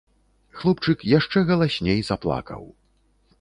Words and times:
Хлопчык 0.61 1.03
яшчэ 1.17 1.43
галасней 1.51 1.99
заплакаў. 2.09 2.63